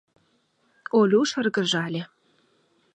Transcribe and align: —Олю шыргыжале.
—Олю 0.97 1.21
шыргыжале. 1.29 2.01